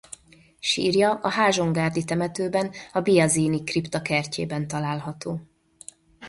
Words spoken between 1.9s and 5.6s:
temetőben a Biasini-kripta kertjében található.